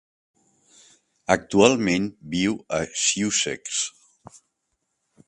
[1.35, 3.79] Actualment viu a Sussex.